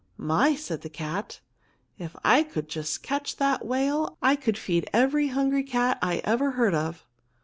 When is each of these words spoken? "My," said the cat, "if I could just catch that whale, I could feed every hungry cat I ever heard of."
"My," 0.17 0.55
said 0.55 0.81
the 0.81 0.89
cat, 0.89 1.41
"if 1.99 2.15
I 2.23 2.41
could 2.41 2.67
just 2.67 3.03
catch 3.03 3.35
that 3.37 3.63
whale, 3.67 4.17
I 4.19 4.35
could 4.35 4.57
feed 4.57 4.89
every 4.91 5.27
hungry 5.27 5.61
cat 5.61 5.99
I 6.01 6.21
ever 6.23 6.49
heard 6.53 6.73
of." 6.73 7.05